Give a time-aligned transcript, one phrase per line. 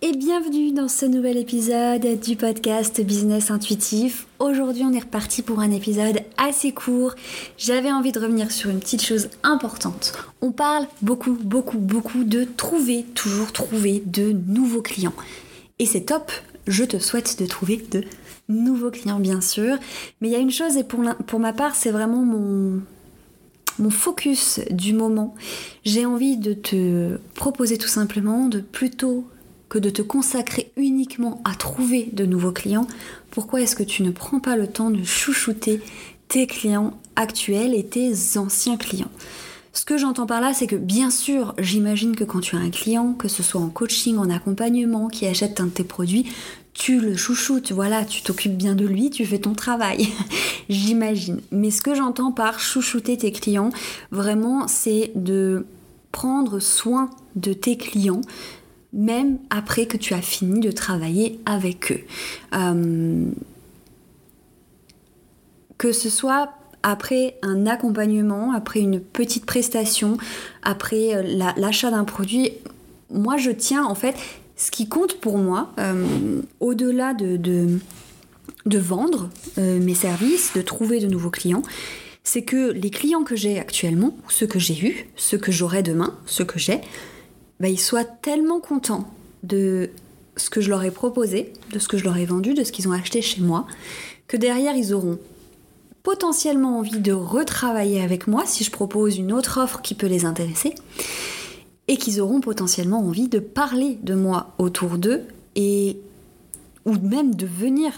[0.00, 4.28] Et bienvenue dans ce nouvel épisode du podcast Business Intuitif.
[4.38, 7.14] Aujourd'hui, on est reparti pour un épisode assez court.
[7.56, 10.12] J'avais envie de revenir sur une petite chose importante.
[10.42, 15.14] On parle beaucoup, beaucoup, beaucoup de trouver, toujours trouver de nouveaux clients.
[15.80, 16.30] Et c'est top,
[16.68, 18.04] je te souhaite de trouver de
[18.48, 19.76] nouveaux clients, bien sûr.
[20.20, 22.80] Mais il y a une chose, et pour, pour ma part, c'est vraiment mon,
[23.78, 25.34] mon focus du moment.
[25.84, 29.26] J'ai envie de te proposer tout simplement de plutôt
[29.68, 32.86] que de te consacrer uniquement à trouver de nouveaux clients,
[33.30, 35.80] pourquoi est-ce que tu ne prends pas le temps de chouchouter
[36.28, 39.10] tes clients actuels et tes anciens clients?
[39.72, 42.70] Ce que j'entends par là, c'est que bien sûr, j'imagine que quand tu as un
[42.70, 46.26] client, que ce soit en coaching, en accompagnement, qui achète un de tes produits,
[46.72, 50.08] tu le chouchoutes, voilà, tu t'occupes bien de lui, tu fais ton travail.
[50.68, 51.40] j'imagine.
[51.50, 53.70] Mais ce que j'entends par chouchouter tes clients,
[54.10, 55.66] vraiment, c'est de
[56.12, 58.22] prendre soin de tes clients,
[58.92, 62.00] même après que tu as fini de travailler avec eux.
[62.54, 63.26] Euh,
[65.76, 66.50] que ce soit
[66.82, 70.16] après un accompagnement, après une petite prestation,
[70.62, 72.52] après euh, l'achat d'un produit,
[73.10, 74.14] moi je tiens en fait,
[74.56, 81.06] ce qui compte pour moi, euh, au-delà de, de, vendre mes services, de trouver de
[81.06, 81.62] nouveaux clients,
[82.22, 86.14] c'est que les clients que j'ai actuellement, ceux que j'ai eus, ceux que j'aurai demain,
[86.26, 86.80] ceux que j'ai,
[87.60, 89.08] bah, ils soient tellement contents
[89.42, 89.90] de
[90.36, 92.72] ce que je leur ai proposé, de ce que je leur ai vendu, de ce
[92.72, 93.66] qu'ils ont acheté chez moi,
[94.26, 95.18] que derrière ils auront
[96.08, 100.24] potentiellement envie de retravailler avec moi si je propose une autre offre qui peut les
[100.24, 100.74] intéresser,
[101.86, 105.24] et qu'ils auront potentiellement envie de parler de moi autour d'eux,
[105.54, 105.98] et
[106.86, 107.92] ou même de venir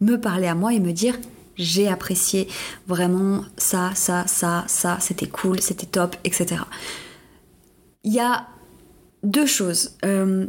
[0.00, 1.18] me parler à moi et me dire
[1.56, 2.48] j'ai apprécié
[2.86, 6.62] vraiment ça, ça, ça, ça, c'était cool, c'était top, etc.
[8.04, 8.46] Il y a
[9.22, 9.98] deux choses.
[10.02, 10.46] Euh,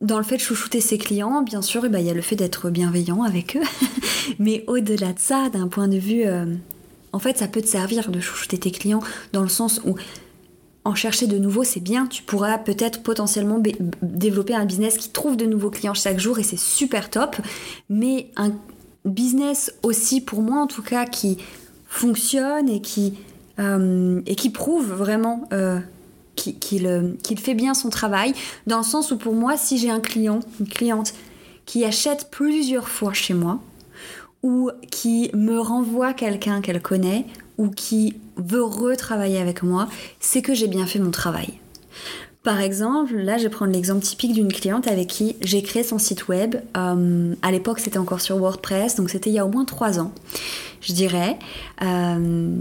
[0.00, 2.36] dans le fait de chouchouter ses clients, bien sûr, ben, il y a le fait
[2.36, 3.62] d'être bienveillant avec eux.
[4.38, 6.24] Mais au-delà de ça, d'un point de vue...
[6.24, 6.46] Euh,
[7.12, 9.00] en fait, ça peut te servir de chouchouter tes clients
[9.32, 9.96] dans le sens où
[10.84, 12.06] en chercher de nouveaux, c'est bien.
[12.06, 13.60] Tu pourras peut-être potentiellement
[14.02, 17.36] développer un business qui trouve de nouveaux clients chaque jour et c'est super top.
[17.88, 18.52] Mais un
[19.04, 21.38] business aussi, pour moi en tout cas, qui
[21.86, 23.14] fonctionne et qui,
[23.58, 25.48] euh, et qui prouve vraiment
[26.38, 28.32] qu'il fait bien son travail,
[28.66, 31.14] dans le sens où pour moi, si j'ai un client, une cliente
[31.66, 33.60] qui achète plusieurs fois chez moi,
[34.42, 37.26] ou qui me renvoie quelqu'un qu'elle connaît,
[37.58, 39.88] ou qui veut retravailler avec moi,
[40.20, 41.54] c'est que j'ai bien fait mon travail.
[42.44, 45.98] Par exemple, là je vais prendre l'exemple typique d'une cliente avec qui j'ai créé son
[45.98, 46.56] site web.
[46.76, 49.98] Euh, à l'époque c'était encore sur WordPress, donc c'était il y a au moins trois
[49.98, 50.12] ans,
[50.80, 51.36] je dirais.
[51.82, 52.56] Euh,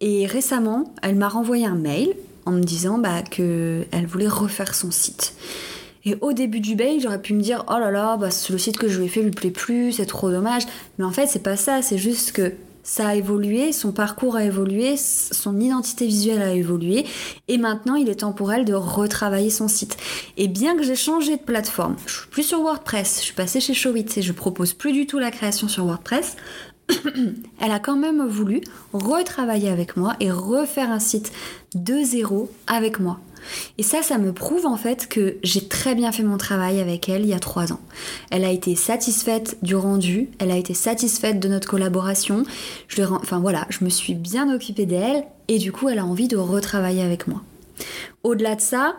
[0.00, 2.14] et récemment, elle m'a renvoyé un mail
[2.46, 5.34] en me disant bah, qu'elle voulait refaire son site.
[6.04, 8.76] Et au début du bail, j'aurais pu me dire oh là là, bah, le site
[8.76, 10.64] que je lui ai fait lui plaît plus, c'est trop dommage.
[10.98, 12.52] Mais en fait, c'est pas ça, c'est juste que
[12.82, 17.06] ça a évolué, son parcours a évolué, son identité visuelle a évolué,
[17.48, 19.96] et maintenant il est temps pour elle de retravailler son site.
[20.36, 23.60] Et bien que j'ai changé de plateforme, je suis plus sur WordPress, je suis passée
[23.60, 26.36] chez Showit et je propose plus du tout la création sur WordPress,
[27.60, 28.60] elle a quand même voulu
[28.92, 31.32] retravailler avec moi et refaire un site
[31.74, 33.20] de zéro avec moi.
[33.78, 37.08] Et ça, ça me prouve en fait que j'ai très bien fait mon travail avec
[37.08, 37.80] elle il y a trois ans.
[38.30, 42.44] Elle a été satisfaite du rendu, elle a été satisfaite de notre collaboration.
[42.88, 46.28] Je enfin voilà, je me suis bien occupée d'elle et du coup, elle a envie
[46.28, 47.42] de retravailler avec moi.
[48.22, 48.96] Au-delà de ça,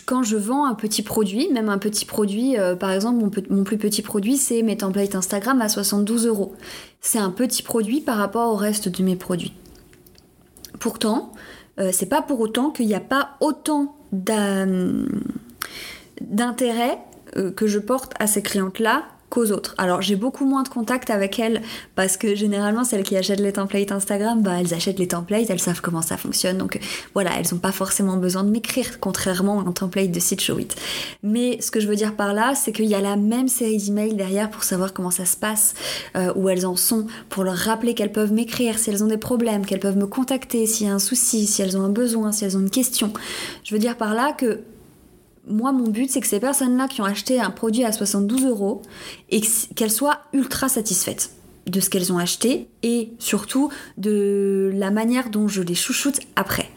[0.00, 3.78] quand je vends un petit produit, même un petit produit, euh, par exemple, mon, plus
[3.78, 6.54] petit produit, c'est mes templates Instagram à 72 euros.
[7.00, 9.52] C'est un petit produit par rapport au reste de mes produits.
[10.78, 11.32] Pourtant,
[11.78, 13.96] euh, c'est pas pour autant qu'il n'y a pas autant
[16.20, 16.98] d'intérêt
[17.36, 19.04] euh, que je porte à ces clientes-là
[19.78, 21.62] Alors j'ai beaucoup moins de contact avec elles
[21.94, 25.60] parce que généralement celles qui achètent les templates Instagram, bah elles achètent les templates, elles
[25.60, 26.78] savent comment ça fonctionne, donc
[27.14, 30.68] voilà, elles n'ont pas forcément besoin de m'écrire, contrairement à un template de site Showit.
[31.22, 33.78] Mais ce que je veux dire par là, c'est qu'il y a la même série
[33.78, 35.74] d'emails derrière pour savoir comment ça se passe,
[36.16, 39.18] euh, où elles en sont, pour leur rappeler qu'elles peuvent m'écrire si elles ont des
[39.18, 42.32] problèmes, qu'elles peuvent me contacter s'il y a un souci, si elles ont un besoin,
[42.32, 43.12] si elles ont une question.
[43.64, 44.60] Je veux dire par là que
[45.46, 48.82] moi, mon but, c'est que ces personnes-là qui ont acheté un produit à 72 euros
[49.30, 49.40] et
[49.74, 51.30] qu'elles soient ultra satisfaites
[51.66, 56.68] de ce qu'elles ont acheté et surtout de la manière dont je les chouchoute après.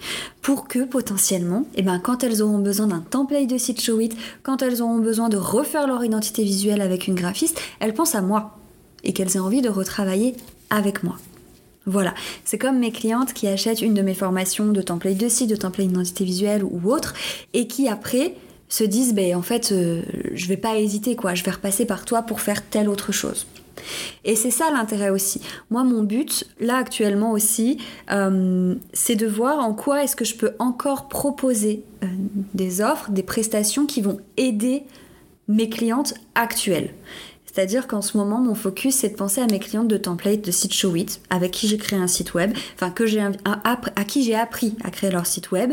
[0.42, 4.12] Pour que potentiellement, eh ben, quand elles auront besoin d'un template de site Showit,
[4.44, 8.22] quand elles auront besoin de refaire leur identité visuelle avec une graphiste, elles pensent à
[8.22, 8.58] moi
[9.04, 10.36] et qu'elles aient envie de retravailler
[10.70, 11.18] avec moi.
[11.88, 15.52] Voilà, c'est comme mes clientes qui achètent une de mes formations de template de site,
[15.52, 17.14] de template d'identité visuelle ou autre,
[17.54, 18.34] et qui après
[18.70, 20.02] se disent ben en fait euh,
[20.34, 23.46] je vais pas hésiter quoi, je vais repasser par toi pour faire telle autre chose.
[24.24, 25.42] Et c'est ça l'intérêt aussi.
[25.70, 27.78] Moi, mon but, là actuellement aussi,
[28.12, 32.08] euh, c'est de voir en quoi est-ce que je peux encore proposer euh,
[32.54, 34.84] des offres, des prestations qui vont aider
[35.48, 36.90] mes clientes actuelles.
[37.56, 40.52] C'est-à-dire qu'en ce moment, mon focus, c'est de penser à mes clientes de template de
[40.52, 44.36] site Showit, avec qui j'ai créé un site web, enfin, que j'ai, à, qui j'ai
[44.36, 45.72] appris à créer leur site web,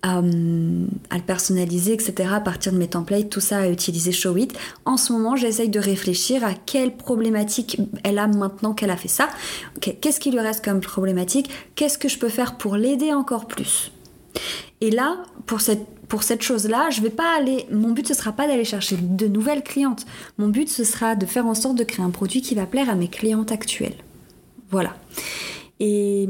[0.00, 4.48] à, le personnaliser, etc., à partir de mes templates, tout ça, à utiliser Showit.
[4.86, 9.08] En ce moment, j'essaye de réfléchir à quelle problématique elle a maintenant qu'elle a fait
[9.08, 9.28] ça.
[9.82, 11.50] qu'est-ce qui lui reste comme problématique?
[11.74, 13.92] Qu'est-ce que je peux faire pour l'aider encore plus?
[14.80, 17.66] Et là, pour cette pour cette chose-là, je vais pas aller.
[17.70, 20.06] Mon but ce sera pas d'aller chercher de nouvelles clientes.
[20.38, 22.88] Mon but ce sera de faire en sorte de créer un produit qui va plaire
[22.90, 23.96] à mes clientes actuelles.
[24.70, 24.96] Voilà.
[25.80, 26.28] Et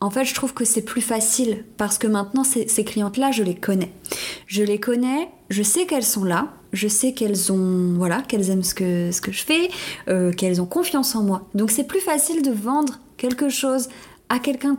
[0.00, 3.54] en fait, je trouve que c'est plus facile parce que maintenant ces, clientes-là, je les
[3.54, 3.90] connais.
[4.46, 8.62] Je les connais, je sais qu'elles sont là, je sais qu'elles ont voilà, qu'elles aiment
[8.62, 9.70] ce que je fais,
[10.08, 11.48] euh, qu'elles ont confiance en moi.
[11.54, 13.88] Donc c'est plus facile de vendre quelque chose
[14.34, 14.76] à quelqu'un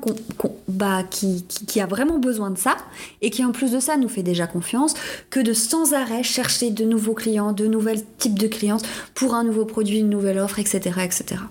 [0.67, 2.75] bah, qui, qui, a vraiment besoin de ça
[3.21, 4.95] et qui en plus de ça nous fait déjà confiance
[5.29, 8.79] que de sans arrêt chercher de nouveaux clients, de nouvelles types de clients
[9.13, 10.99] pour un nouveau produit, une nouvelle offre, etc.
[11.05, 11.41] etc.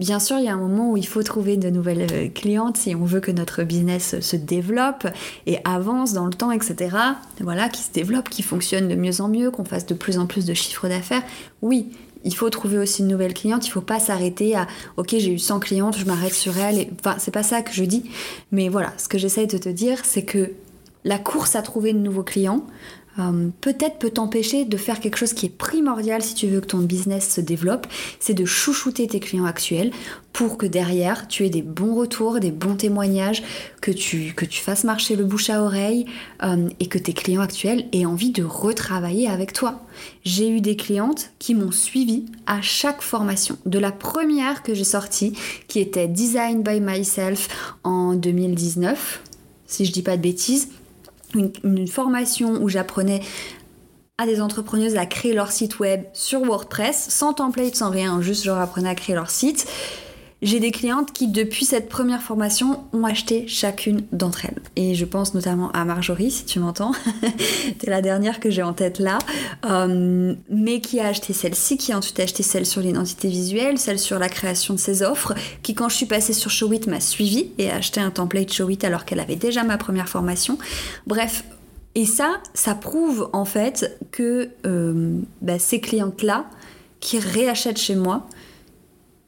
[0.00, 2.78] Bien sûr, il y a un moment où il faut trouver de nouvelles euh, clientes
[2.78, 5.06] si on veut que notre business se développe
[5.46, 6.96] et avance dans le temps, etc.
[7.42, 10.24] Voilà, qui se développe, qui fonctionne de mieux en mieux, qu'on fasse de plus en
[10.24, 11.22] plus de chiffres d'affaires.
[11.60, 11.90] Oui,
[12.24, 14.66] il faut trouver aussi une nouvelle cliente, il faut pas s'arrêter à
[14.96, 16.78] ok j'ai eu 100 clientes, je m'arrête sur elle.
[16.78, 16.90] Et...
[16.98, 18.04] Enfin c'est pas ça que je dis,
[18.52, 20.52] mais voilà, ce que j'essaie de te dire c'est que
[21.04, 22.64] la course à trouver de nouveaux clients,
[23.20, 26.66] euh, peut-être peut t'empêcher de faire quelque chose qui est primordial si tu veux que
[26.66, 27.86] ton business se développe,
[28.18, 29.90] c'est de chouchouter tes clients actuels
[30.32, 33.42] pour que derrière tu aies des bons retours, des bons témoignages,
[33.80, 36.06] que tu, que tu fasses marcher le bouche à oreille
[36.42, 39.82] euh, et que tes clients actuels aient envie de retravailler avec toi.
[40.24, 44.84] J'ai eu des clientes qui m'ont suivi à chaque formation, de la première que j'ai
[44.84, 45.34] sortie
[45.68, 49.22] qui était Design by Myself en 2019,
[49.66, 50.68] si je dis pas de bêtises
[51.34, 53.20] une, formation où j'apprenais
[54.18, 58.44] à des entrepreneuses à créer leur site web sur WordPress, sans template, sans rien, juste
[58.44, 59.66] je leur apprenais à créer leur site.
[60.42, 64.62] J'ai des clientes qui, depuis cette première formation, ont acheté chacune d'entre elles.
[64.74, 66.92] Et je pense notamment à Marjorie, si tu m'entends.
[67.78, 69.18] T'es la dernière que j'ai en tête là.
[69.66, 73.98] Euh, mais qui a acheté celle-ci, qui a ensuite acheté celle sur l'identité visuelle, celle
[73.98, 77.50] sur la création de ses offres, qui, quand je suis passée sur Showit, m'a suivi
[77.58, 80.56] et a acheté un template Showit alors qu'elle avait déjà ma première formation.
[81.06, 81.44] Bref,
[81.94, 86.46] et ça, ça prouve en fait que euh, bah, ces clientes-là,
[87.00, 88.26] qui réachètent chez moi,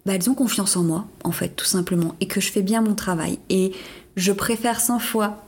[0.06, 2.80] bah, elles ont confiance en moi, en fait, tout simplement, et que je fais bien
[2.80, 3.38] mon travail.
[3.50, 3.72] Et
[4.16, 5.44] je préfère 100 fois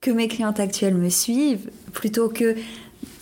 [0.00, 2.56] que mes clientes actuelles me suivent plutôt que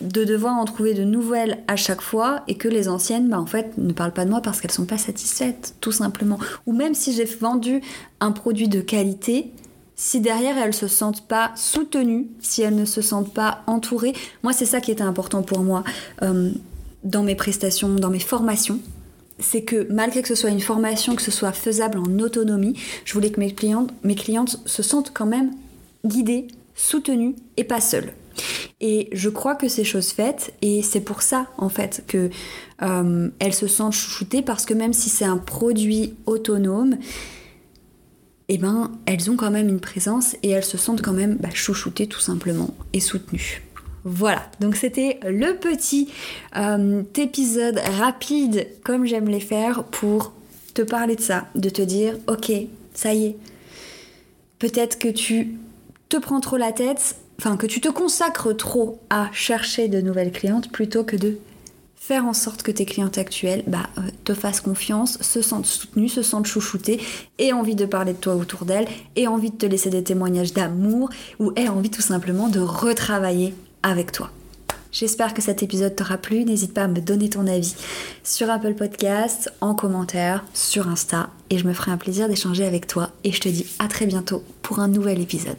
[0.01, 3.47] de devoir en trouver de nouvelles à chaque fois et que les anciennes, bah, en
[3.47, 6.39] fait, ne parlent pas de moi parce qu'elles sont pas satisfaites, tout simplement.
[6.67, 7.83] Ou même si j'ai vendu
[8.21, 9.53] un produit de qualité,
[9.97, 14.55] si derrière elles se sentent pas soutenues, si elles ne se sentent pas entourées, moi
[14.55, 15.85] c'est ça qui était important pour moi
[16.23, 16.51] euh,
[17.05, 18.81] dans mes prestations, dans mes formations,
[19.41, 23.13] c'est que malgré que ce soit une formation, que ce soit faisable en autonomie, je
[23.15, 25.53] voulais que mes clientes, se sentent quand même
[26.05, 28.13] guidées, soutenues et pas seules.
[28.81, 32.31] Et je crois que c'est chose faite et c'est pour ça en fait que
[32.83, 36.97] euh, elles se sentent chouchoutées parce que même si c'est un produit autonome,
[38.49, 41.51] eh ben elles ont quand même une présence et elles se sentent quand même bah,
[41.53, 43.63] chouchoutées tout simplement et soutenues.
[44.05, 46.09] Voilà, donc c'était le petit
[46.57, 50.33] euh, épisode rapide comme j'aime les faire pour
[50.73, 52.51] te parler de ça, de te dire ok,
[52.95, 53.37] ça y est,
[54.59, 55.59] peut-être que tu
[56.09, 60.33] te prends trop la tête, enfin que tu te consacres trop à chercher de nouvelles
[60.33, 61.39] clientes plutôt que de
[61.95, 66.09] faire en sorte que tes clientes actuelles bah, euh, te fassent confiance, se sentent soutenues,
[66.09, 67.01] se sentent chouchoutées,
[67.39, 70.55] aient envie de parler de toi autour d'elles, aient envie de te laisser des témoignages
[70.55, 74.31] d'amour ou aient envie tout simplement de retravailler avec toi.
[74.93, 76.45] J'espère que cet épisode t'aura plu.
[76.45, 77.77] N'hésite pas à me donner ton avis
[78.25, 81.31] sur Apple Podcast, en commentaire, sur Insta.
[81.49, 83.11] Et je me ferai un plaisir d'échanger avec toi.
[83.23, 85.59] Et je te dis à très bientôt pour un nouvel épisode.